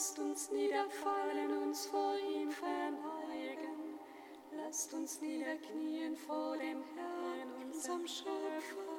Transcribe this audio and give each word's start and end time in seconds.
Lasst 0.00 0.18
uns 0.18 0.50
niederfallen, 0.50 1.62
uns 1.62 1.84
vor 1.84 2.14
ihm 2.16 2.50
verneigen. 2.50 4.00
Lasst 4.50 4.94
uns 4.94 5.20
niederknien 5.20 6.16
vor 6.16 6.56
dem 6.56 6.82
Herrn, 6.96 7.66
unserem 7.66 8.06
Schöpfer. 8.06 8.89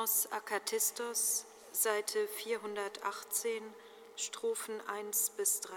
Nos 0.00 0.32
Akatistos, 0.32 1.44
Seite 1.72 2.26
418, 2.26 3.62
Strophen 4.16 4.80
1 4.88 5.32
bis 5.36 5.60
3. 5.60 5.76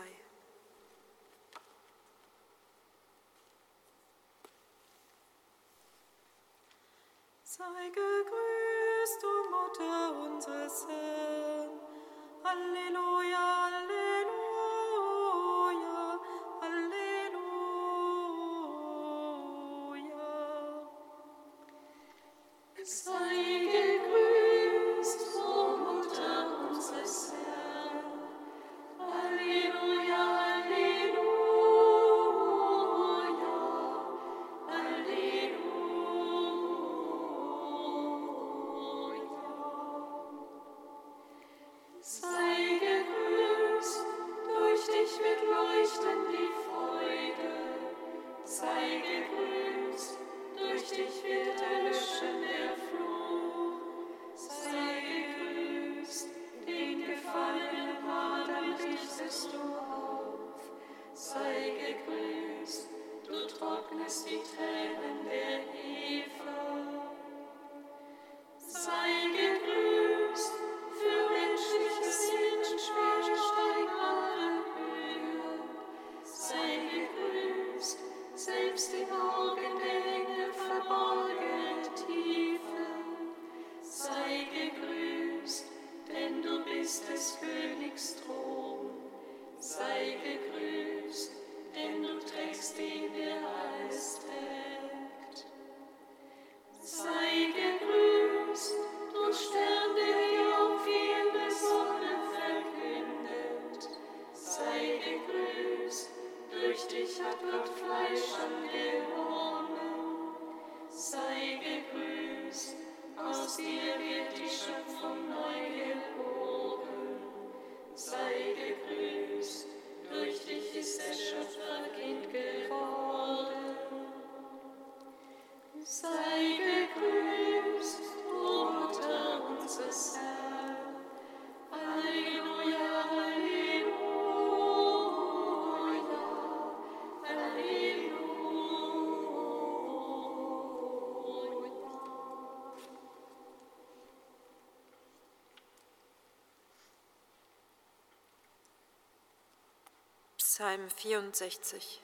Psalm 150.83 150.89
64. 150.89 152.01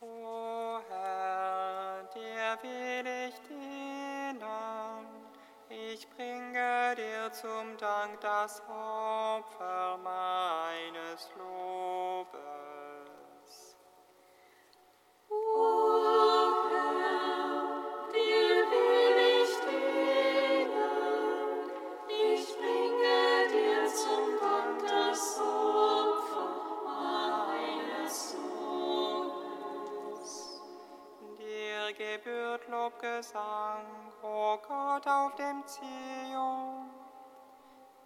O 0.00 0.80
Herr, 0.88 2.04
dir 2.14 2.58
will 2.62 3.06
ich 3.28 3.34
dienen. 3.48 4.38
Ich 5.70 6.08
bringe 6.10 6.94
dir 6.96 7.32
zum 7.32 7.76
Dank 7.78 8.20
das 8.20 8.60
Opfer 8.68 9.98
meines 10.02 11.28
Lobes. 11.36 11.67
Lobgesang, 32.98 33.84
o 34.22 34.58
Gott 34.66 35.06
auf 35.06 35.34
dem 35.36 35.64
Zion. 35.66 36.90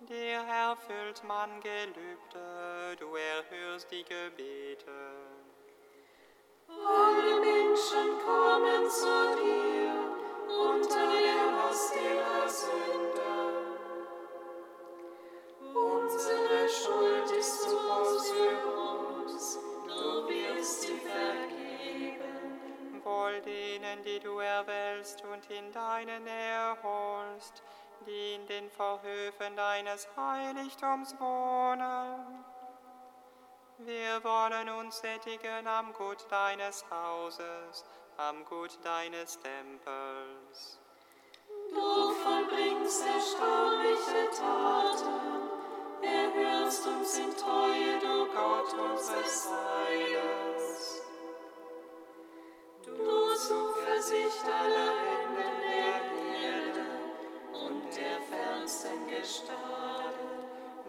Dir 0.01 0.41
erfüllt 0.41 1.23
man 1.25 1.49
Gelübde, 1.61 2.97
du 2.99 3.17
erhörst 3.17 3.91
die 3.91 4.05
Gebete. 4.05 4.91
Alle 6.69 7.41
Menschen 7.41 8.19
kommen 8.25 8.91
zu 8.91 9.37
dir 9.43 9.93
unter 10.49 11.07
der 11.07 11.53
Last 11.53 11.95
ihrer 11.97 12.49
Sünde. 12.49 13.33
Unsere 15.75 16.69
Schuld 16.69 17.31
ist 17.39 17.63
zu 17.63 17.77
groß 17.77 18.33
für 18.33 19.25
uns, 19.25 19.59
du 19.87 20.29
wirst 20.29 20.83
sie 20.83 20.97
vergeben. 20.99 21.62
Wohl 23.05 23.41
denen, 23.41 24.03
die 24.05 24.21
du 24.21 24.39
erwählst 24.39 25.25
und 25.25 25.51
in 25.51 25.73
deine 25.73 26.21
Nähe 26.21 26.77
holst, 26.83 27.63
die 28.07 28.35
in 28.35 28.47
den 28.47 28.71
Vorhöfen 28.71 29.57
deines 29.57 30.09
Heiligtums 30.17 31.15
wohnen. 31.19 32.45
Wir 33.79 34.23
wollen 34.23 34.69
uns 34.69 34.99
sättigen 35.01 35.67
am 35.67 35.93
Gut 35.93 36.25
deines 36.31 36.85
Hauses, 36.91 37.85
am 38.17 38.45
Gut 38.45 38.79
deines 38.85 39.39
Tempels. 39.41 40.79
Du 41.71 42.13
vollbringst 42.23 43.05
erstaunliche 43.07 44.31
Taten, 44.39 45.51
erhörst 46.03 46.87
uns 46.87 47.19
in 47.19 47.37
Treue, 47.37 47.99
du 47.99 48.27
Gott 48.33 48.73
unseres 48.75 49.49
Heiles. 49.49 50.52
Zuversicht 54.03 54.45
aller 54.47 54.95
Enden 55.15 55.61
der 55.63 55.95
Erde 56.51 56.87
und 57.53 57.85
der 57.97 58.21
fernsten 58.29 59.07
Gestade. 59.07 59.55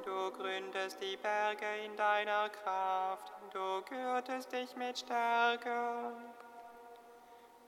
Du 0.04 0.32
gründest 0.32 1.00
die 1.00 1.16
Berge 1.18 1.66
in 1.86 1.96
deiner 1.96 2.50
Kraft, 2.50 3.32
du 3.52 3.82
gürtest 3.84 4.52
dich 4.52 4.76
mit 4.76 4.98
Stärke. 4.98 6.12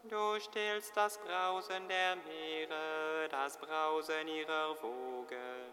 Du 0.05 0.39
stillst 0.39 0.97
das 0.97 1.19
Brausen 1.19 1.87
der 1.89 2.15
Meere, 2.27 3.29
das 3.29 3.57
Brausen 3.57 4.27
ihrer 4.27 4.75
Wogen. 4.81 5.69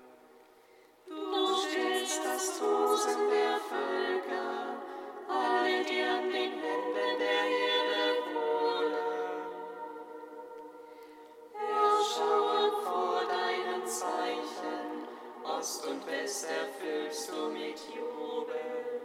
Du 1.06 1.56
stillst 1.66 2.22
das 2.24 2.58
Tosen 2.58 3.30
der 3.30 3.58
Völker, 3.58 4.76
alle, 5.28 5.84
die 5.84 6.02
an 6.02 6.30
den 6.30 6.52
Enden 6.52 7.18
der 7.18 7.44
Erde 7.44 8.31
Erschauern 12.22 12.72
vor 12.84 13.22
deinen 13.26 13.86
Zeichen, 13.86 15.08
Ost 15.44 15.86
und 15.86 16.06
West 16.06 16.46
erfüllst 16.48 17.30
du 17.30 17.48
mit 17.50 17.78
Jubel. 17.94 19.02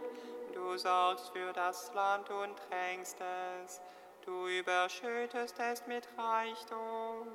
Du 0.52 0.76
sorgst 0.76 1.30
für 1.30 1.52
das 1.52 1.92
Land 1.94 2.30
und 2.30 2.56
tränkst 2.68 3.16
es. 3.64 3.80
du 4.24 4.46
überschüttest 4.46 5.58
es 5.58 5.86
mit 5.86 6.06
Reichtum. 6.16 7.28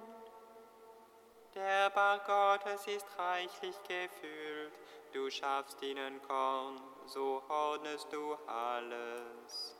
Der 1.55 1.89
Bar 1.89 2.19
Gottes 2.19 2.87
ist 2.87 3.05
reichlich 3.17 3.75
gefüllt, 3.83 4.73
du 5.11 5.29
schaffst 5.29 5.81
ihnen 5.81 6.21
Korn, 6.21 6.79
so 7.07 7.41
ordnest 7.49 8.07
du 8.11 8.35
alles. 8.47 9.75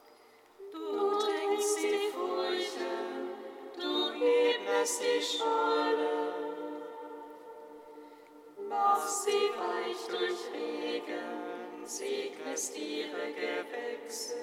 Du 0.72 1.19
trinkst 1.19 1.77
die 1.83 2.12
Furchen, 2.12 3.23
ebnest 4.24 5.01
die 5.01 5.22
Scholle, 5.22 6.34
machst 8.70 9.24
sie 9.24 9.50
weich 9.58 10.08
durch 10.08 10.53
Regen, 10.53 11.86
segnest 11.86 12.77
ihre 12.77 13.34
Gewächse. 13.34 14.36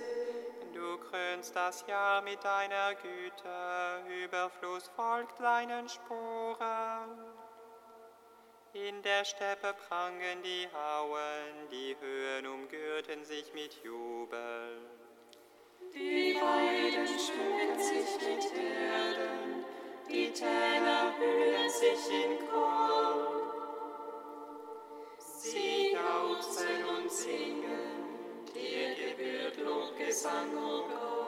Du 0.72 0.98
krönst 0.98 1.54
das 1.56 1.84
Jahr 1.86 2.22
mit 2.22 2.42
deiner 2.44 2.94
Güte, 2.94 4.24
Überfluss 4.24 4.88
folgt 4.96 5.40
deinen 5.40 5.88
Spuren. 5.88 7.30
In 8.72 9.02
der 9.02 9.24
Steppe 9.24 9.74
prangen 9.74 10.42
die 10.44 10.68
Hauen, 10.72 11.68
die 11.72 11.96
Höhen 12.00 12.46
umgürten 12.46 13.24
sich 13.24 13.52
mit 13.52 13.74
Jubel. 13.82 14.78
Die 15.92 16.36
Weiden 16.36 17.08
schmücken 17.18 17.80
sich 17.80 18.28
mit 18.28 18.44
Herden, 18.54 19.49
die 20.10 20.32
Täler 20.32 21.14
hüllen 21.18 21.70
sich 21.70 22.14
in 22.24 22.48
Korn. 22.48 23.40
Sie 25.18 25.92
jauchzen 25.92 26.84
und 26.96 27.10
singen, 27.10 28.44
dir 28.52 28.94
gebührt 28.94 29.56
Lobgesang, 29.58 30.56
o 30.56 30.82
Gott. 30.88 31.19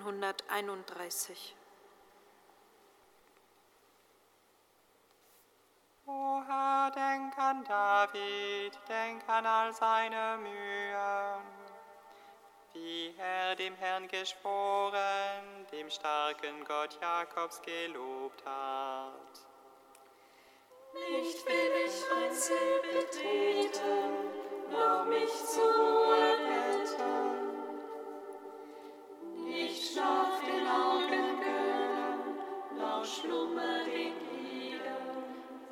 131. 0.00 1.54
O 6.06 6.42
Herr, 6.46 6.90
denk 6.90 7.38
an 7.38 7.64
David, 7.64 8.78
denk 8.88 9.28
an 9.28 9.46
all 9.46 9.72
seine 9.72 10.38
Mühen. 10.38 11.42
Wie 12.72 13.14
er 13.18 13.54
dem 13.54 13.74
Herrn 13.76 14.08
geschworen, 14.08 15.66
dem 15.70 15.90
starken 15.90 16.64
Gott 16.64 16.98
Jakobs 17.00 17.60
gelobt 17.62 18.44
hat. 18.46 19.46
Nicht 20.94 21.46
will 21.46 21.86
ich 21.86 22.04
mein 22.10 22.32
Ziel 22.32 22.80
betreten, 22.82 24.70
noch 24.70 25.04
mich 25.06 25.32
zur 25.46 25.74
Ruhe 25.74 26.41
gönnen, 33.02 33.04
noch 33.04 33.06
Schlummer 33.06 33.84
den 33.84 34.14
Gliedern. 34.18 35.24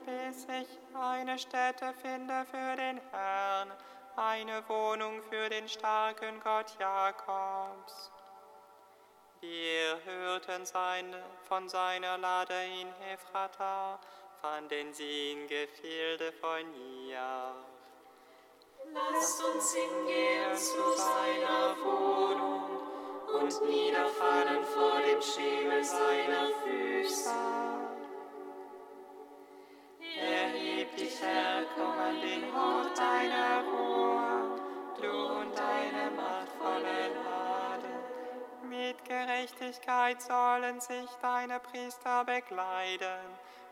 bis 0.05 0.45
ich 0.45 0.79
eine 0.95 1.39
Stätte 1.39 1.93
finde 2.03 2.45
für 2.51 2.77
den 2.77 3.01
Herrn, 3.11 3.71
eine 4.17 4.69
Wohnung 4.69 5.23
für 5.23 5.49
den 5.49 5.69
starken 5.69 6.41
Gott 6.43 6.77
Jakobs. 6.79 8.11
Wir 9.41 9.99
hörten 10.05 10.67
seine, 10.67 11.23
von 11.49 11.69
seiner 11.69 12.19
Lade 12.19 12.55
in 12.65 12.89
Ephrata, 13.13 13.99
fanden 14.43 14.93
sie 14.93 15.33
in 15.33 15.47
Gefilde 15.47 16.33
von 16.33 16.75
ihr. 17.07 17.55
Lasst 18.93 19.43
uns 19.45 19.75
hingehen 19.75 20.57
zu 20.57 20.93
seiner 20.97 21.77
Wohnung 21.83 22.80
und 23.35 23.69
niederfallen 23.69 24.65
vor 24.65 25.01
dem 25.01 25.21
Schemel 25.23 25.85
seiner 25.85 26.49
Füße. 26.63 27.31
Erheb 30.21 30.97
dich, 30.97 31.21
Herr, 31.21 31.65
komm 31.75 31.99
an 31.99 32.21
den 32.21 32.45
Ort 32.55 32.99
deiner 32.99 33.65
Ruhe, 33.65 34.61
du 35.01 35.41
und 35.41 35.59
deine 35.59 36.11
machtvolle 36.11 37.09
Lade. 37.15 37.89
Mit 38.69 39.05
Gerechtigkeit 39.05 40.21
sollen 40.21 40.81
sich 40.81 41.11
deine 41.23 41.61
Priester 41.61 42.25
bekleiden 42.25 43.27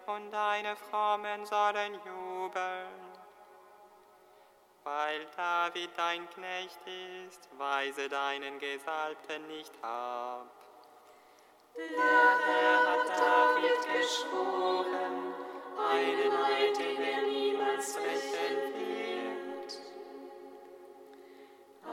und 0.07 0.31
deine 0.31 0.77
Frommen 0.77 1.45
sollen 1.45 1.95
jubeln. 2.05 3.08
Weil 4.89 5.27
David 5.37 5.91
dein 5.99 6.27
Knecht 6.31 6.81
ist, 7.27 7.47
weise 7.59 8.09
deinen 8.09 8.59
Gesalbten 8.59 9.47
nicht 9.47 9.73
ab. 9.83 10.47
Der 11.77 12.39
Herr 12.47 12.87
hat 12.91 13.09
David 13.11 13.81
geschworen, 13.85 15.35
einen 15.77 16.33
Eid, 16.33 16.79
den 16.79 17.03
er 17.03 17.21
niemals 17.21 17.97
brechen 17.97 18.57
wird. 18.79 19.79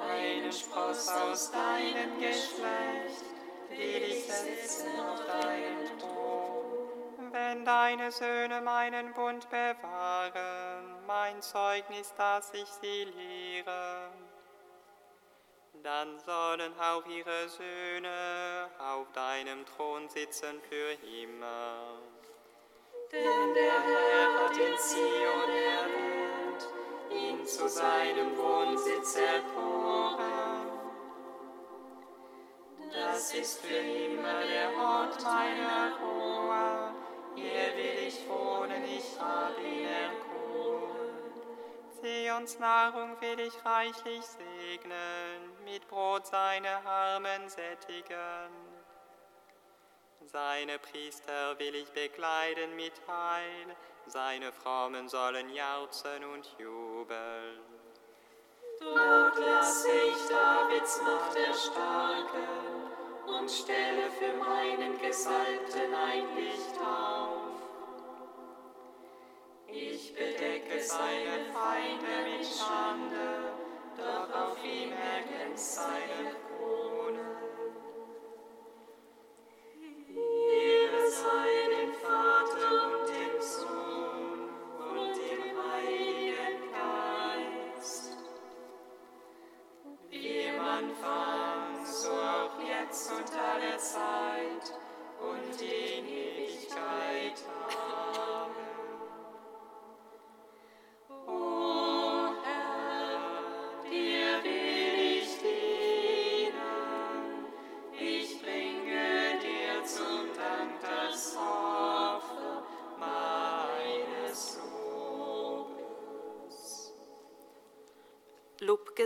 Einen 0.09 0.53
Spross 0.53 1.09
aus 1.09 1.51
deinem 1.51 2.17
Geschlecht 2.17 3.25
will 3.71 4.03
ich 4.03 4.25
setzen 4.25 4.97
auf 5.01 5.25
deinen 5.25 5.99
Thron. 5.99 7.33
Wenn 7.33 7.65
deine 7.65 8.09
Söhne 8.09 8.61
meinen 8.61 9.13
Bund 9.13 9.49
bewahren, 9.49 10.64
mein 11.07 11.41
Zeugnis, 11.41 12.13
dass 12.15 12.53
ich 12.53 12.67
sie 12.81 13.03
lehre, 13.03 14.09
dann 15.83 16.19
sollen 16.19 16.73
auch 16.79 17.05
ihre 17.05 17.47
Söhne 17.47 18.69
auf 18.79 19.11
deinem 19.13 19.65
Thron 19.65 20.09
sitzen 20.09 20.59
für 20.69 20.93
immer. 21.23 21.99
Denn 23.11 23.53
der 23.53 23.81
Herr 23.83 24.45
hat 24.45 24.57
in 24.57 24.77
Zion 24.77 25.49
erwählt, 25.49 26.69
ihn 27.11 27.45
zu 27.45 27.69
seinem 27.69 28.35
Wohnsitz 28.35 29.17
erkoren. 29.17 30.71
Das 32.91 33.33
ist 33.33 33.63
für 33.63 33.75
immer 33.75 34.41
der 34.47 34.69
Ort 34.77 35.23
meiner 35.23 35.97
Ruhe, 35.99 36.93
hier 37.35 37.75
will 37.75 38.07
ich 38.07 38.27
wohnen, 38.27 38.83
ich 38.85 39.19
habe 39.19 39.61
ihn 39.61 39.85
erkoren. 39.85 40.24
Zions 42.05 42.59
Nahrung 42.59 43.19
will 43.19 43.39
ich 43.39 43.65
reichlich 43.65 44.21
segnen, 44.21 45.41
mit 45.63 45.87
Brot 45.87 46.27
seine 46.27 46.85
Armen 46.85 47.49
sättigen. 47.49 48.51
Seine 50.23 50.77
Priester 50.77 51.57
will 51.57 51.73
ich 51.73 51.89
bekleiden 51.93 52.75
mit 52.75 52.93
Heil, 53.07 53.75
seine 54.05 54.51
Frommen 54.51 55.09
sollen 55.09 55.49
jauchzen 55.49 56.23
und 56.25 56.47
jubeln. 56.59 57.59
Dort 58.79 59.39
lasse 59.39 59.89
ich 59.89 60.29
Davids 60.29 61.01
Macht 61.01 61.35
erstarken 61.35 63.33
und 63.35 63.49
stelle 63.49 64.11
für 64.11 64.33
meinen 64.37 65.01
Gesalbten 65.01 65.95
ein 65.95 66.35
Licht 66.35 66.79
auf. 66.79 67.54
Ich 69.77 70.13
bedecke 70.13 70.79
seine 70.81 71.51
Feinde 71.51 72.29
mit 72.29 72.47
Schande, 72.47 73.51
doch 73.97 74.33
auf 74.33 74.57
ihm 74.63 74.93
erglänzt 74.93 75.75
seine 75.75 76.44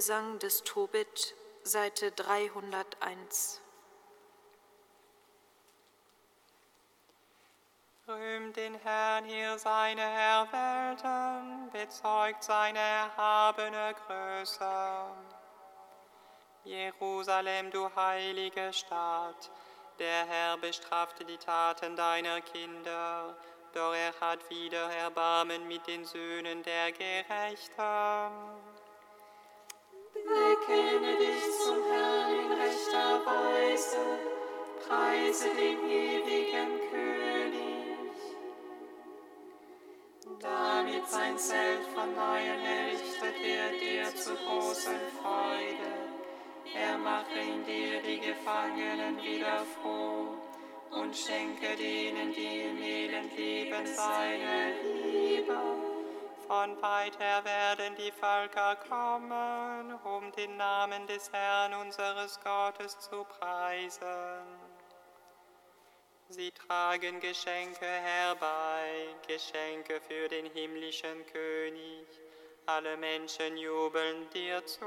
Lobgesang 0.09 0.39
des 0.39 0.63
Tobit, 0.63 1.35
Seite 1.61 2.11
301. 2.11 3.61
Rühmt 8.07 8.57
den 8.57 8.73
Herrn 8.73 9.25
hier 9.25 9.59
seine 9.59 10.01
Erwählten, 10.01 11.69
bezeugt 11.71 12.43
seine 12.43 12.79
erhabene 12.79 13.93
Größe. 14.07 15.11
Jerusalem, 16.63 17.69
du 17.69 17.87
heilige 17.95 18.73
Stadt, 18.73 19.51
der 19.99 20.25
Herr 20.25 20.57
bestrafte 20.57 21.23
die 21.23 21.37
Taten 21.37 21.95
deiner 21.95 22.41
Kinder, 22.41 23.37
doch 23.75 23.93
er 23.93 24.19
hat 24.19 24.49
wieder 24.49 24.89
Erbarmen 24.91 25.67
mit 25.67 25.85
den 25.85 26.03
Söhnen 26.03 26.63
der 26.63 26.91
Gerechten. 26.93 28.68
Bekenne 30.29 31.17
dich 31.17 31.43
zum 31.65 31.77
Herrn 31.91 32.29
in 32.39 32.51
rechter 32.51 33.25
Weise, 33.25 33.98
preise 34.88 35.50
den 35.55 35.79
ewigen 35.89 36.79
König. 36.91 38.13
Damit 40.39 41.07
sein 41.09 41.36
Zelt 41.36 41.81
von 41.95 42.13
neuem 42.13 42.62
errichtet 42.63 43.43
wird 43.43 43.81
dir 43.81 44.15
zu 44.15 44.36
großen 44.36 45.00
Freude. 45.19 45.91
Er 46.75 46.98
mache 47.00 47.39
in 47.39 47.65
dir 47.65 48.00
die 48.03 48.19
Gefangenen 48.19 49.17
wieder 49.23 49.65
froh 49.82 50.27
und 50.91 51.17
schenke 51.17 51.75
denen, 51.75 52.34
die 52.34 52.62
im 52.69 52.82
Elend 52.84 53.36
leben, 53.36 53.88
seine 53.88 54.73
Liebe. 55.03 55.88
Von 56.49 56.81
weit 56.81 57.19
her 57.19 57.45
werden 57.45 57.95
die 57.95 58.12
Völker 58.12 58.75
kommen, 58.89 59.93
um 60.03 60.31
den 60.31 60.57
Namen 60.57 61.05
des 61.05 61.31
Herrn 61.31 61.75
unseres 61.75 62.39
Gottes 62.43 62.97
zu 62.97 63.23
preisen. 63.23 64.47
Sie 66.29 66.49
tragen 66.49 67.19
Geschenke 67.19 67.85
herbei, 67.85 69.13
Geschenke 69.27 70.01
für 70.01 70.27
den 70.27 70.47
himmlischen 70.47 71.23
König. 71.27 72.07
Alle 72.65 72.97
Menschen 72.97 73.55
jubeln 73.55 74.27
dir 74.31 74.65
zu. 74.65 74.85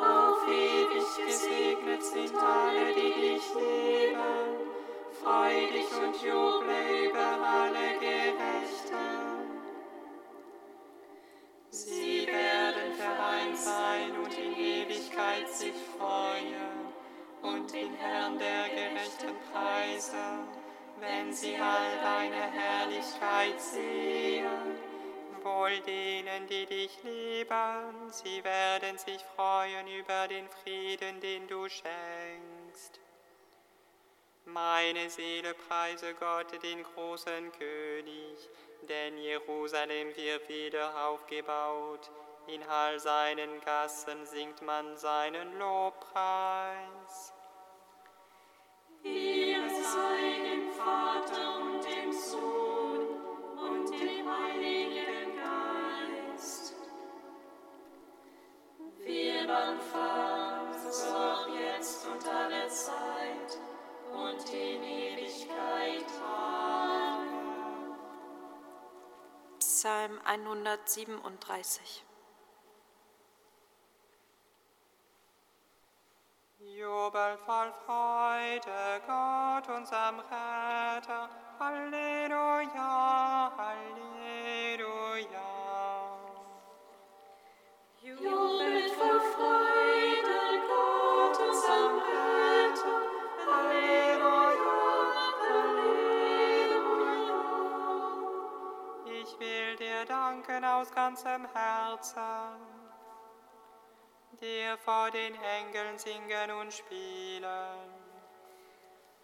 Auf 0.00 0.48
ewig 0.48 1.26
gesegnet 1.26 2.02
sind 2.02 2.34
alle, 2.38 2.94
die 2.94 3.12
dich 3.20 3.54
lieben. 3.54 4.72
Freu 5.22 5.66
dich 5.70 5.92
und 5.92 6.22
juble 6.22 7.10
über 7.10 7.38
alle 7.46 7.98
Gerechten. 7.98 9.31
Ewigkeit 15.12 15.48
sich 15.48 15.74
freuen 15.98 16.92
und 17.42 17.72
den 17.72 17.94
Herrn 17.96 18.38
der 18.38 18.68
Gerechten 18.68 19.34
preisen, 19.52 20.48
wenn 21.00 21.32
sie 21.32 21.56
all 21.56 21.98
deine 22.02 22.50
Herrlichkeit 22.50 23.60
sehen. 23.60 24.46
Wohl 25.42 25.80
denen, 25.80 26.46
die 26.46 26.66
dich 26.66 26.98
lieben, 27.02 28.10
sie 28.10 28.42
werden 28.44 28.96
sich 28.96 29.22
freuen 29.36 29.86
über 29.88 30.28
den 30.28 30.48
Frieden, 30.48 31.20
den 31.20 31.46
du 31.48 31.68
schenkst. 31.68 33.00
Meine 34.44 35.10
Seele 35.10 35.54
preise 35.54 36.14
Gott, 36.14 36.62
den 36.62 36.82
großen 36.82 37.52
König, 37.52 38.48
denn 38.88 39.18
Jerusalem 39.18 40.16
wird 40.16 40.48
wieder 40.48 41.08
aufgebaut. 41.08 42.10
In 42.48 42.62
all 42.64 42.98
seinen 42.98 43.60
Gassen 43.60 44.26
singt 44.26 44.62
man 44.62 44.96
seinen 44.96 45.58
Lobpreis. 45.58 47.32
Ehre 49.04 49.68
sei 49.68 50.50
dem 50.50 50.70
Vater 50.72 51.56
und 51.60 51.84
dem 51.84 52.12
Sohn 52.12 53.06
und 53.56 53.90
dem 53.90 54.26
Heiligen 54.28 55.36
Geist. 55.36 56.74
Wir 58.98 59.48
Anfang, 59.48 60.72
so 60.90 61.14
auch 61.14 61.48
jetzt 61.48 62.06
und 62.06 62.26
alle 62.26 62.68
Zeit 62.68 63.58
und 64.12 64.52
in 64.52 64.82
Ewigkeit. 64.82 66.06
Amen. 66.24 67.94
Psalm 69.58 70.20
137. 70.24 72.04
Jubel 77.32 77.44
voll 77.46 77.72
Freude, 77.86 79.00
Gott, 79.06 79.68
unserem 79.74 80.18
Retter. 80.20 81.28
Halleluja, 81.58 83.52
Halleluja. 83.56 85.00
Jubelt 88.02 88.92
voll 88.92 89.20
Freude, 89.34 90.40
Gott, 90.68 91.38
unserem 91.48 91.96
Retter. 92.08 93.00
Halleluja, 93.46 94.80
Halleluja. 95.48 96.12
Ich 99.06 99.30
will 99.40 99.76
dir 99.76 100.04
danken 100.06 100.64
aus 100.64 100.90
ganzem 100.90 101.46
Herzen, 101.54 102.81
dir 104.42 104.76
vor 104.78 105.08
den 105.12 105.34
Engeln 105.36 105.96
singen 105.96 106.50
und 106.60 106.72
spielen. 106.72 108.02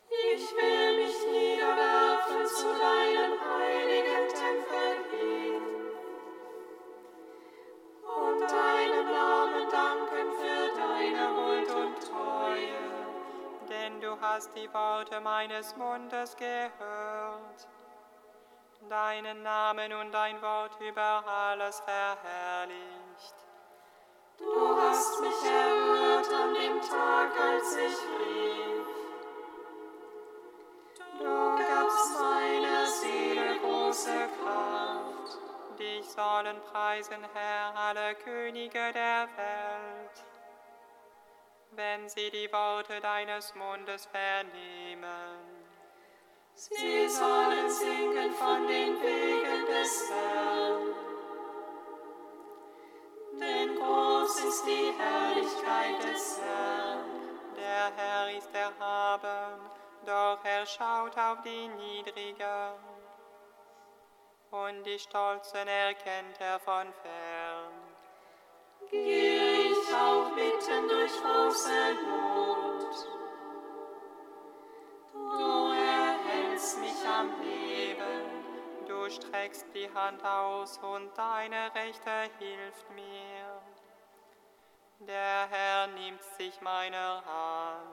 Ich 0.09 0.55
will 0.57 0.97
mich 0.97 1.17
niederwerfen 1.33 2.47
zu 2.47 2.67
deinem 2.79 3.35
heiligen 3.51 4.29
Tempel 4.29 4.95
hin 5.11 5.63
und 8.05 8.41
deinem 8.43 9.07
Namen 9.13 9.69
danken 9.71 10.33
für 10.41 10.79
deine 10.79 11.37
Huld 11.37 11.71
und 11.71 12.01
Treue. 12.01 12.89
denn 13.69 14.01
du 14.01 14.19
hast 14.21 14.55
die 14.57 14.73
Worte 14.73 15.21
meines 15.21 15.77
Mundes 15.77 16.37
gehört. 16.37 17.69
Deinen 18.89 19.43
Namen 19.43 19.93
und 19.93 20.13
dein 20.13 20.41
Wort 20.41 20.81
über 20.81 21.25
alles 21.27 21.81
verherrlicht. 21.81 23.48
Du 24.39 24.81
hast 24.81 25.21
mich 25.21 25.51
erhört 25.51 26.33
an 26.33 26.55
dem 26.55 26.81
Tag, 26.81 27.31
als 27.41 27.77
ich 27.77 27.97
rief. 28.21 28.87
Du 31.19 31.57
gabst 31.57 32.21
meiner 32.21 32.87
Seele 32.87 33.59
große 33.59 34.29
Kraft. 34.41 35.39
Dich 35.79 36.09
sollen 36.09 36.57
preisen, 36.73 37.25
Herr, 37.35 37.77
alle 37.77 38.15
Könige 38.15 38.93
der 38.93 39.29
Welt. 39.37 40.25
Wenn 41.73 42.09
sie 42.09 42.31
die 42.31 42.51
Worte 42.53 43.01
deines 43.01 43.55
Mundes 43.55 44.07
vernehmen, 44.07 45.59
Sie 46.55 47.09
sollen 47.09 47.71
singen 47.71 48.33
von 48.33 48.67
den 48.67 49.01
Wegen 49.01 49.67
des 49.67 50.11
Herrn. 50.11 51.08
Denn 53.41 53.77
groß 53.77 54.45
ist 54.45 54.65
die 54.67 54.93
Herrlichkeit 54.99 56.03
des 56.03 56.41
Herrn. 56.41 57.05
der 57.57 57.93
Herr 57.97 58.37
ist 58.37 58.53
erhaben, 58.55 59.61
doch 60.05 60.39
er 60.45 60.67
schaut 60.67 61.17
auf 61.17 61.43
die 61.45 61.69
Niedrigen. 61.69 62.73
Und 64.51 64.85
die 64.85 64.99
Stolzen 64.99 65.69
erkennt 65.69 66.41
er 66.41 66.59
von 66.59 66.87
fern. 67.03 67.73
Gehe 68.91 69.71
ich 69.71 69.95
auch 69.95 70.31
mitten 70.35 70.89
durch 70.89 71.13
große 71.23 71.95
Not. 72.07 73.09
Du 75.13 75.73
erhältst 75.73 76.81
mich 76.81 77.07
am 77.07 77.41
Leben. 77.43 77.88
Du 79.09 79.15
streckst 79.15 79.65
die 79.75 79.89
Hand 79.95 80.23
aus 80.23 80.79
und 80.83 81.17
deine 81.17 81.75
Rechte 81.75 82.11
hilft 82.39 82.91
mir. 82.95 83.63
Der 85.01 85.49
Herr 85.49 85.87
nimmt 85.87 86.23
sich 86.37 86.61
meiner 86.61 87.25
Hand. 87.25 87.89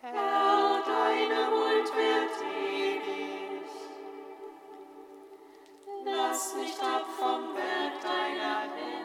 Herr, 0.00 0.82
deine 0.84 1.46
Huld 1.48 1.94
wird 1.94 2.42
ewig. 2.42 3.70
Lass 6.04 6.56
nicht 6.56 6.82
ab 6.82 7.06
vom 7.16 7.54
Werk 7.54 8.00
deiner 8.02 8.62
Hände. 8.62 9.03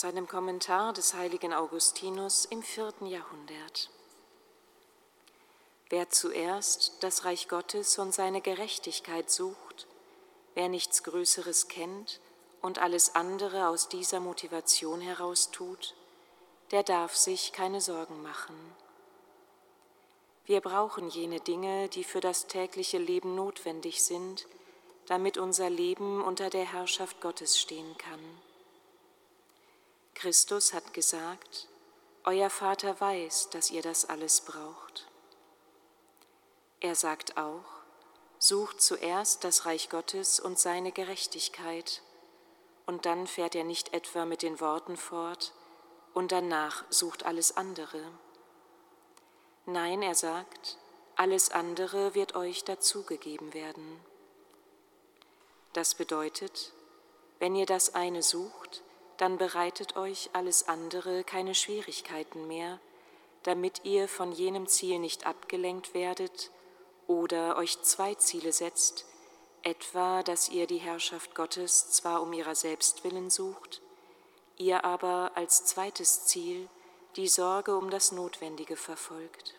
Aus 0.00 0.06
einem 0.06 0.26
Kommentar 0.26 0.94
des 0.94 1.12
heiligen 1.12 1.52
Augustinus 1.52 2.46
im 2.46 2.62
vierten 2.62 3.04
Jahrhundert. 3.04 3.90
Wer 5.90 6.08
zuerst 6.08 6.94
das 7.00 7.26
Reich 7.26 7.48
Gottes 7.48 7.98
und 7.98 8.14
seine 8.14 8.40
Gerechtigkeit 8.40 9.30
sucht, 9.30 9.86
wer 10.54 10.70
nichts 10.70 11.02
Größeres 11.02 11.68
kennt 11.68 12.18
und 12.62 12.78
alles 12.78 13.14
andere 13.14 13.68
aus 13.68 13.90
dieser 13.90 14.20
Motivation 14.20 15.02
heraus 15.02 15.50
tut, 15.50 15.94
der 16.70 16.82
darf 16.82 17.14
sich 17.14 17.52
keine 17.52 17.82
Sorgen 17.82 18.22
machen. 18.22 18.56
Wir 20.46 20.62
brauchen 20.62 21.10
jene 21.10 21.40
Dinge, 21.40 21.90
die 21.90 22.04
für 22.04 22.22
das 22.22 22.46
tägliche 22.46 22.96
Leben 22.96 23.34
notwendig 23.34 24.02
sind, 24.02 24.46
damit 25.08 25.36
unser 25.36 25.68
Leben 25.68 26.24
unter 26.24 26.48
der 26.48 26.64
Herrschaft 26.64 27.20
Gottes 27.20 27.60
stehen 27.60 27.98
kann. 27.98 28.40
Christus 30.20 30.74
hat 30.74 30.92
gesagt, 30.92 31.66
Euer 32.24 32.50
Vater 32.50 33.00
weiß, 33.00 33.48
dass 33.52 33.70
ihr 33.70 33.80
das 33.80 34.04
alles 34.04 34.42
braucht. 34.42 35.08
Er 36.80 36.94
sagt 36.94 37.38
auch, 37.38 37.64
sucht 38.38 38.82
zuerst 38.82 39.44
das 39.44 39.64
Reich 39.64 39.88
Gottes 39.88 40.38
und 40.38 40.58
seine 40.58 40.92
Gerechtigkeit, 40.92 42.02
und 42.84 43.06
dann 43.06 43.26
fährt 43.26 43.54
er 43.54 43.64
nicht 43.64 43.94
etwa 43.94 44.26
mit 44.26 44.42
den 44.42 44.60
Worten 44.60 44.98
fort, 44.98 45.54
und 46.12 46.32
danach 46.32 46.84
sucht 46.90 47.24
alles 47.24 47.56
andere. 47.56 48.04
Nein, 49.64 50.02
er 50.02 50.14
sagt, 50.14 50.76
alles 51.16 51.50
andere 51.50 52.14
wird 52.14 52.34
euch 52.36 52.62
dazugegeben 52.64 53.54
werden. 53.54 54.04
Das 55.72 55.94
bedeutet, 55.94 56.74
wenn 57.38 57.56
ihr 57.56 57.64
das 57.64 57.94
eine 57.94 58.22
sucht, 58.22 58.82
dann 59.20 59.36
bereitet 59.36 59.96
euch 59.96 60.30
alles 60.32 60.66
andere 60.66 61.24
keine 61.24 61.54
Schwierigkeiten 61.54 62.46
mehr, 62.46 62.80
damit 63.42 63.84
ihr 63.84 64.08
von 64.08 64.32
jenem 64.32 64.66
Ziel 64.66 64.98
nicht 64.98 65.26
abgelenkt 65.26 65.92
werdet 65.92 66.50
oder 67.06 67.58
euch 67.58 67.82
zwei 67.82 68.14
Ziele 68.14 68.50
setzt, 68.50 69.04
etwa, 69.62 70.22
dass 70.22 70.48
ihr 70.48 70.66
die 70.66 70.78
Herrschaft 70.78 71.34
Gottes 71.34 71.90
zwar 71.90 72.22
um 72.22 72.32
ihrer 72.32 72.54
selbst 72.54 73.04
willen 73.04 73.28
sucht, 73.28 73.82
ihr 74.56 74.86
aber 74.86 75.32
als 75.34 75.66
zweites 75.66 76.24
Ziel 76.24 76.70
die 77.16 77.28
Sorge 77.28 77.76
um 77.76 77.90
das 77.90 78.12
Notwendige 78.12 78.76
verfolgt. 78.76 79.54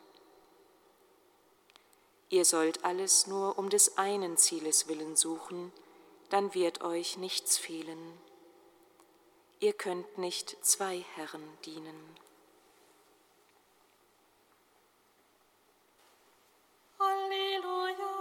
Ihr 2.30 2.46
sollt 2.46 2.84
alles 2.84 3.28
nur 3.28 3.60
um 3.60 3.70
des 3.70 4.00
einen 4.00 4.38
Zieles 4.38 4.88
willen 4.88 5.16
suchen, 5.16 5.72
dann 6.30 6.56
wird 6.56 6.82
euch 6.82 7.18
nichts 7.18 7.60
fehlen. 7.60 8.31
Ihr 9.64 9.74
könnt 9.74 10.18
nicht 10.18 10.58
zwei 10.66 11.06
Herren 11.16 11.44
dienen. 11.64 12.18
Halleluja. 17.00 18.21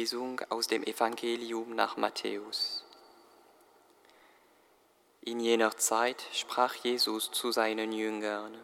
Lesung 0.00 0.40
aus 0.48 0.66
dem 0.66 0.82
Evangelium 0.82 1.74
nach 1.74 1.98
Matthäus. 1.98 2.86
In 5.20 5.40
jener 5.40 5.76
Zeit 5.76 6.24
sprach 6.32 6.74
Jesus 6.74 7.30
zu 7.30 7.52
seinen 7.52 7.92
Jüngern, 7.92 8.56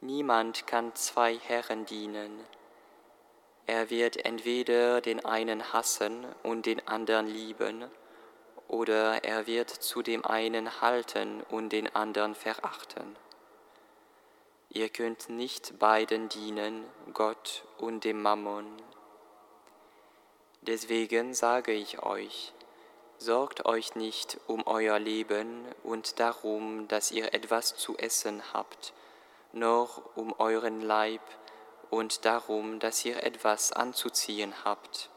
Niemand 0.00 0.66
kann 0.66 0.94
zwei 0.94 1.36
Herren 1.36 1.84
dienen. 1.84 2.32
Er 3.66 3.90
wird 3.90 4.24
entweder 4.24 5.02
den 5.02 5.22
einen 5.22 5.70
hassen 5.70 6.24
und 6.44 6.64
den 6.64 6.88
anderen 6.88 7.26
lieben, 7.26 7.84
oder 8.68 9.22
er 9.22 9.46
wird 9.46 9.68
zu 9.68 10.00
dem 10.00 10.24
einen 10.24 10.80
halten 10.80 11.42
und 11.50 11.74
den 11.74 11.94
anderen 11.94 12.34
verachten. 12.34 13.16
Ihr 14.70 14.88
könnt 14.88 15.28
nicht 15.28 15.78
beiden 15.78 16.30
dienen, 16.30 16.86
Gott 17.12 17.64
und 17.76 18.04
dem 18.04 18.22
Mammon. 18.22 18.66
Deswegen 20.62 21.32
sage 21.32 21.72
ich 21.72 22.02
euch, 22.02 22.52
sorgt 23.16 23.64
euch 23.64 23.94
nicht 23.94 24.38
um 24.46 24.66
euer 24.66 24.98
Leben 24.98 25.64
und 25.82 26.20
darum, 26.20 26.86
dass 26.88 27.10
ihr 27.10 27.32
etwas 27.32 27.76
zu 27.76 27.96
essen 27.96 28.42
habt, 28.52 28.92
noch 29.52 30.16
um 30.16 30.34
euren 30.38 30.82
Leib 30.82 31.22
und 31.88 32.26
darum, 32.26 32.78
dass 32.78 33.04
ihr 33.04 33.22
etwas 33.22 33.72
anzuziehen 33.72 34.54
habt. 34.64 35.08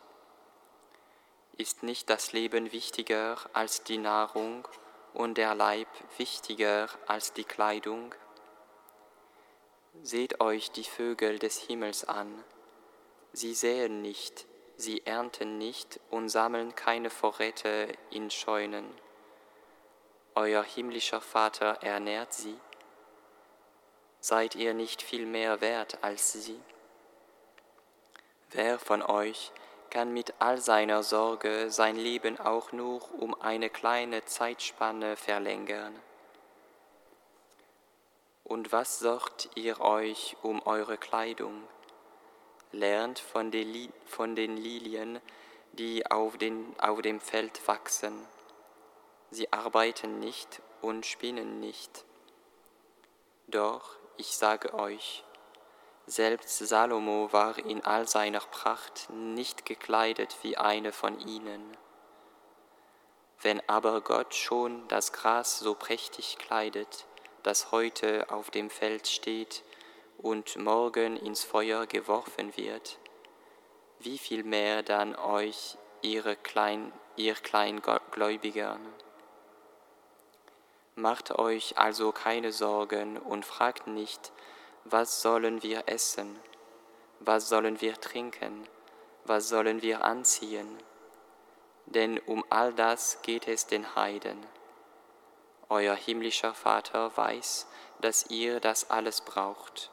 Ist 1.57 1.83
nicht 1.83 2.09
das 2.09 2.31
Leben 2.31 2.71
wichtiger 2.71 3.37
als 3.51 3.83
die 3.83 3.97
Nahrung 3.99 4.67
und 5.13 5.37
der 5.37 5.55
Leib 5.55 5.87
wichtiger 6.17 6.87
als 7.05 7.33
die 7.33 7.43
Kleidung? 7.43 8.15
Seht 10.01 10.41
euch 10.41 10.71
die 10.71 10.83
Vögel 10.83 11.37
des 11.37 11.59
Himmels 11.59 12.05
an. 12.05 12.43
Sie 13.33 13.53
säen 13.53 14.01
nicht, 14.01 14.47
sie 14.83 15.05
ernten 15.05 15.57
nicht 15.57 15.99
und 16.11 16.29
sammeln 16.29 16.75
keine 16.75 17.09
Vorräte 17.09 17.87
in 18.11 18.29
Scheunen. 18.29 18.85
Euer 20.35 20.63
himmlischer 20.63 21.21
Vater 21.21 21.77
ernährt 21.81 22.33
sie. 22.33 22.59
Seid 24.19 24.55
ihr 24.55 24.73
nicht 24.73 25.01
viel 25.01 25.25
mehr 25.25 25.61
wert 25.61 25.99
als 26.01 26.33
sie? 26.33 26.59
Wer 28.51 28.77
von 28.77 29.01
euch 29.01 29.51
kann 29.89 30.11
mit 30.11 30.33
all 30.39 30.59
seiner 30.59 31.03
Sorge 31.03 31.71
sein 31.71 31.95
Leben 31.95 32.39
auch 32.39 32.71
nur 32.71 33.01
um 33.19 33.39
eine 33.41 33.69
kleine 33.69 34.25
Zeitspanne 34.25 35.15
verlängern? 35.15 35.93
Und 38.43 38.71
was 38.71 38.99
sorgt 38.99 39.49
ihr 39.55 39.79
euch 39.79 40.35
um 40.41 40.61
eure 40.65 40.97
Kleidung? 40.97 41.63
Lernt 42.73 43.19
von 43.19 43.51
den, 43.51 44.57
Lilien, 44.57 45.21
die 45.73 46.05
auf, 46.11 46.37
den, 46.37 46.75
auf 46.79 47.01
dem 47.01 47.21
Feld 47.21 47.65
wachsen. 47.67 48.13
Sie 49.31 49.51
arbeiten 49.53 50.19
nicht 50.19 50.61
und 50.81 51.05
spinnen 51.05 51.59
nicht. 51.59 52.03
Doch 53.47 53.95
ich 54.17 54.35
sage 54.35 54.73
euch, 54.73 55.23
selbst 56.05 56.57
Salomo 56.57 57.31
war 57.31 57.57
in 57.57 57.83
all 57.85 58.07
seiner 58.07 58.41
Pracht 58.41 59.09
nicht 59.09 59.65
gekleidet 59.65 60.35
wie 60.41 60.57
eine 60.57 60.91
von 60.91 61.19
ihnen. 61.19 61.77
Wenn 63.41 63.61
aber 63.67 64.01
Gott 64.01 64.35
schon 64.35 64.87
das 64.87 65.13
Gras 65.13 65.59
so 65.59 65.75
prächtig 65.75 66.37
kleidet, 66.37 67.05
das 67.43 67.71
heute 67.71 68.29
auf 68.29 68.51
dem 68.51 68.69
Feld 68.69 69.07
steht 69.07 69.63
und 70.17 70.57
morgen 70.57 71.17
ins 71.17 71.43
Feuer 71.43 71.85
geworfen 71.85 72.55
wird, 72.55 72.99
wie 73.99 74.17
viel 74.17 74.43
mehr 74.43 74.83
dann 74.83 75.15
euch, 75.15 75.77
ihre 76.01 76.35
Klein, 76.35 76.91
ihr 77.15 77.35
Kleingläubiger. 77.35 78.79
Macht 80.95 81.37
euch 81.37 81.77
also 81.77 82.11
keine 82.11 82.51
Sorgen 82.51 83.17
und 83.17 83.45
fragt 83.45 83.87
nicht, 83.87 84.31
was 84.85 85.21
sollen 85.21 85.63
wir 85.63 85.83
essen, 85.87 86.39
was 87.19 87.49
sollen 87.49 87.81
wir 87.81 87.99
trinken, 87.99 88.67
was 89.25 89.49
sollen 89.49 89.81
wir 89.81 90.03
anziehen, 90.03 90.77
denn 91.85 92.19
um 92.19 92.43
all 92.49 92.73
das 92.73 93.21
geht 93.21 93.47
es 93.47 93.67
den 93.67 93.95
Heiden. 93.95 94.45
Euer 95.69 95.95
himmlischer 95.95 96.53
Vater 96.53 97.15
weiß, 97.15 97.67
dass 98.01 98.29
ihr 98.29 98.59
das 98.59 98.89
alles 98.89 99.21
braucht. 99.21 99.89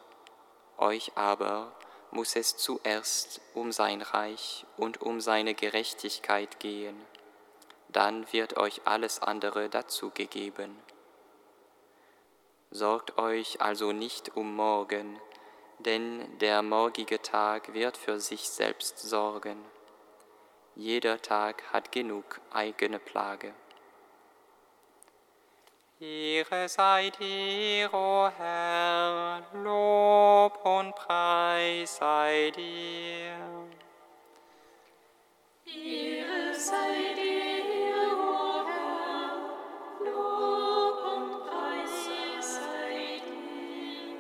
Euch 0.81 1.13
aber 1.15 1.73
muss 2.11 2.37
es 2.37 2.57
zuerst 2.57 3.43
um 3.53 3.71
sein 3.71 4.01
Reich 4.01 4.65
und 4.79 5.03
um 5.03 5.21
seine 5.21 5.53
Gerechtigkeit 5.53 6.59
gehen, 6.59 6.97
dann 7.89 8.33
wird 8.33 8.57
euch 8.57 8.81
alles 8.87 9.21
andere 9.21 9.69
dazu 9.69 10.11
gegeben. 10.11 10.75
Sorgt 12.71 13.19
euch 13.19 13.61
also 13.61 13.93
nicht 13.93 14.37
um 14.37 14.57
morgen, 14.57 15.21
denn 15.81 16.39
der 16.39 16.63
morgige 16.63 17.21
Tag 17.21 17.75
wird 17.75 17.99
für 17.99 18.19
sich 18.19 18.49
selbst 18.49 19.01
sorgen. 19.01 19.63
Jeder 20.77 21.21
Tag 21.21 21.63
hat 21.75 21.93
genug 21.93 22.41
eigene 22.53 22.99
Plage. 22.99 23.53
Ihre 26.03 26.67
sei 26.67 27.11
dir, 27.11 27.93
o 27.93 28.31
Herr, 28.35 29.43
Lob 29.53 30.65
und 30.65 30.95
Preis 30.95 31.97
sei 31.97 32.51
dir. 32.57 33.37
Ihre 35.67 36.55
sei 36.55 37.13
dir, 37.15 38.17
o 38.17 38.65
Herr, 38.65 39.37
Lob 40.07 41.05
und 41.05 41.45
Preis 41.45 42.07
sei 42.47 43.21
dir. 43.21 44.17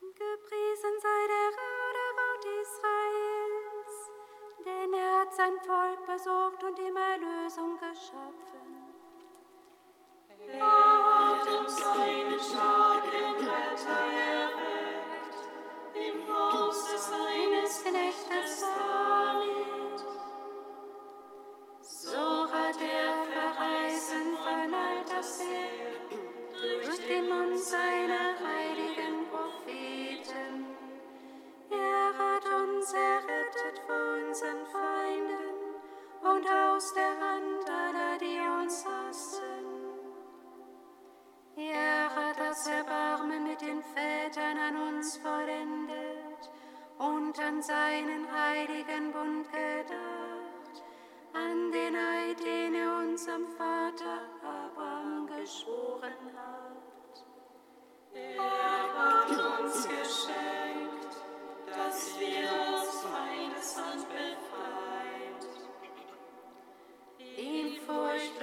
Gepriesen 0.00 0.96
sei 1.02 1.22
der 1.28 1.48
Radebaut 1.60 2.44
Israels, 2.62 3.94
denn 4.64 4.94
er 4.94 5.20
hat 5.20 5.34
sein 5.34 5.60
Volk 5.66 5.81
versorgt 6.12 6.62
und 6.62 6.78
ihm 6.78 6.96
Erlösung 6.96 7.78
geschaffen. 7.78 8.82
Er 10.48 10.60
hat 10.60 11.46
uns 11.48 11.76
seinen 11.78 12.38
starken 12.38 13.34
Retter 13.36 14.04
erweckt, 14.36 15.36
im 15.94 16.34
Haus 16.34 16.84
seines 16.86 17.12
reines 17.12 17.82
Knechtes 17.82 18.60
Sohn. 18.60 18.91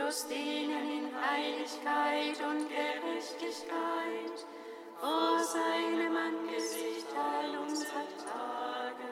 Christus 0.10 0.28
denen 0.28 0.90
in 0.90 1.08
Heiligkeit 1.22 2.38
und 2.50 2.68
Gerechtigkeit 2.68 4.46
vor 5.00 5.40
seinem 5.44 6.18
Angesicht 6.18 7.06
all 7.16 7.58
unserer 7.60 8.08
Tage. 8.18 9.10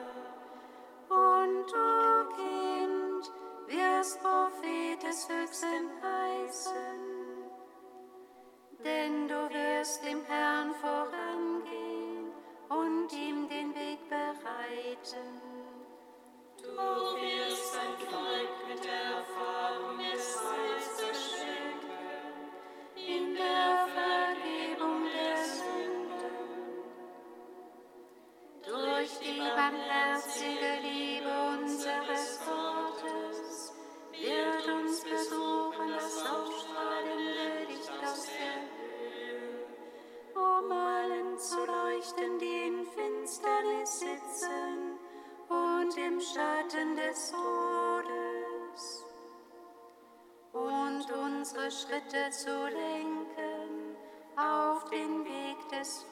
Und 1.08 1.66
du, 1.70 2.28
Kind, 2.34 3.30
wirst 3.68 4.20
Prophet 4.22 5.00
des 5.00 5.28
Höchsten 5.28 5.88
heißen, 6.02 7.00
denn 8.84 9.28
du 9.28 9.50
wirst 9.54 10.04
dem 10.04 10.24
Herrn 10.24 10.37
this 55.78 56.04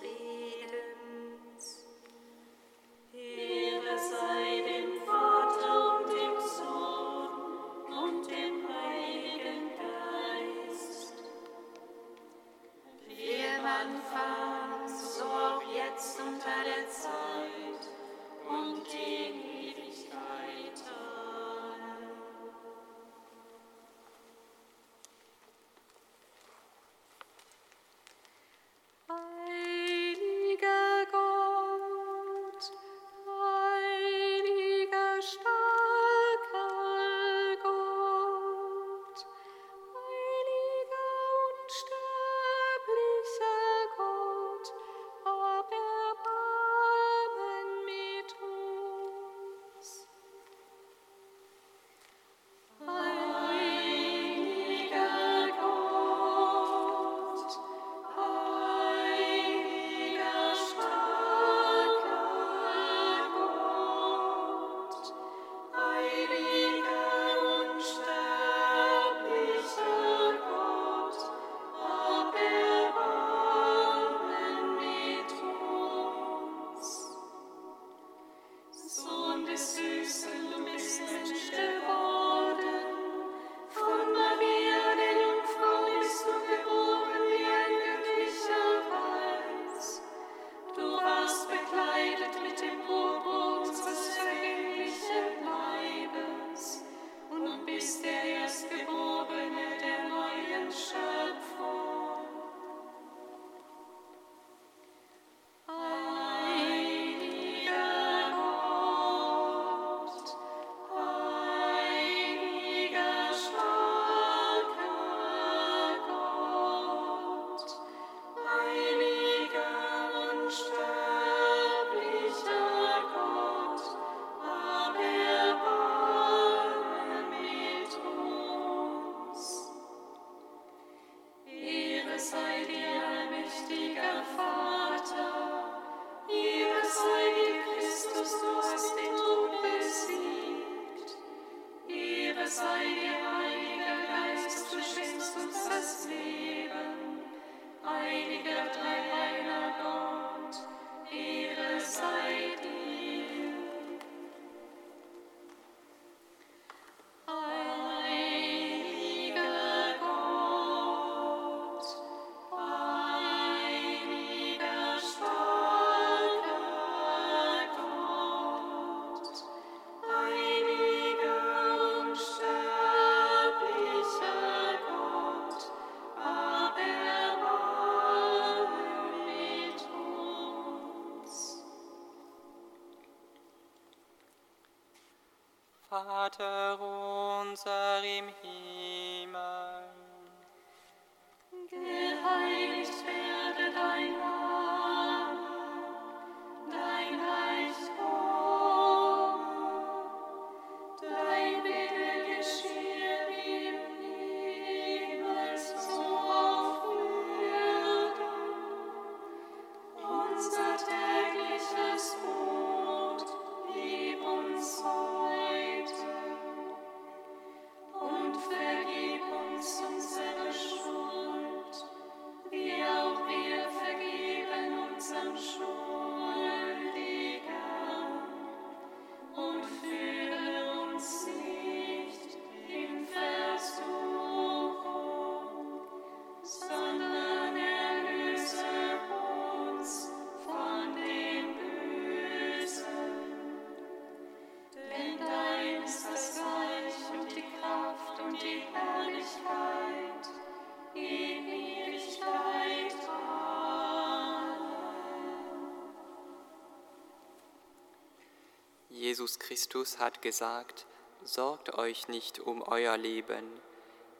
Jesus 259.27 259.41
Christus 259.41 259.99
hat 259.99 260.23
gesagt, 260.23 260.87
sorgt 261.25 261.75
euch 261.75 262.07
nicht 262.07 262.39
um 262.39 262.63
euer 262.63 262.97
Leben, 262.97 263.45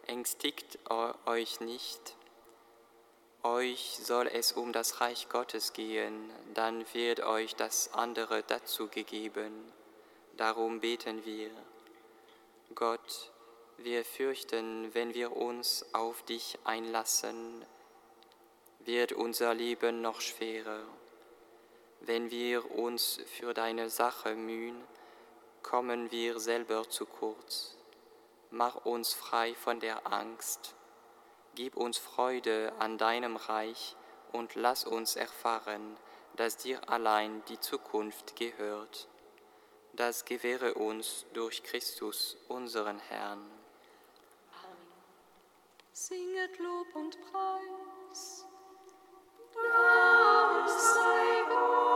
ängstigt 0.09 0.81
eu- 0.91 1.15
euch 1.27 1.61
nicht. 1.61 2.17
Euch 3.45 4.01
soll 4.03 4.27
es 4.27 4.51
um 4.51 4.73
das 4.73 5.01
Reich 5.01 5.29
Gottes 5.29 5.73
gehen, 5.75 6.29
dann 6.55 6.85
wird 6.93 7.21
euch 7.21 7.55
das 7.55 7.95
andere 7.95 8.43
dazu 8.43 8.89
gegeben. 8.89 9.73
Darum 10.37 10.81
beten 10.81 11.25
wir. 11.25 11.51
Gott, 12.75 13.31
wir 13.77 14.05
fürchten, 14.05 14.93
wenn 14.93 15.15
wir 15.15 15.37
uns 15.37 15.87
auf 15.93 16.25
dich 16.25 16.59
einlassen, 16.65 17.65
wird 18.81 19.13
unser 19.13 19.55
Leben 19.55 20.03
noch 20.03 20.21
schwerer. 20.21 20.83
Wenn 22.07 22.31
wir 22.31 22.71
uns 22.71 23.19
für 23.27 23.53
deine 23.53 23.91
Sache 23.91 24.37
mühen, 24.37 24.81
kommen 25.65 26.13
wir 26.13 26.39
selber 26.39 26.89
zu 26.89 27.05
kurz. 27.05 27.77
Mach 28.51 28.85
uns 28.85 29.13
frei 29.13 29.57
von 29.57 29.81
der 29.81 30.07
Angst. 30.13 30.77
Gib 31.57 31.77
uns 31.77 31.99
Freude 31.99 32.73
an 32.79 32.97
deinem 32.97 33.35
Reich 33.35 33.97
und 34.31 34.55
lass 34.55 34.85
uns 34.85 35.17
erfahren, 35.17 35.97
dass 36.37 36.57
dir 36.57 36.89
allein 36.89 37.43
die 37.49 37.59
Zukunft 37.59 38.37
gehört. 38.37 39.09
Das 39.93 40.25
gewähre 40.25 40.75
uns 40.75 41.27
durch 41.33 41.65
Christus, 41.65 42.37
unseren 42.47 43.01
Herrn. 43.01 43.41
Amen. 44.63 44.77
Singet 45.93 46.57
Lob 46.61 46.95
und 46.95 47.19
Preis. 47.33 48.47
Dank 49.55 50.69
sei 50.69 51.43
Gott. 51.49 51.96